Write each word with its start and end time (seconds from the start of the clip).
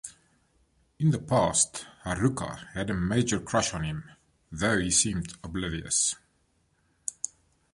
In 0.97 1.11
the 1.11 1.19
past, 1.19 1.85
Haruka 2.05 2.69
had 2.69 2.89
a 2.89 2.93
major 2.95 3.39
crush 3.39 3.71
on 3.71 3.83
him, 3.83 4.09
though 4.51 4.79
he 4.79 4.89
seemed 4.89 5.37
oblivious. 5.43 6.15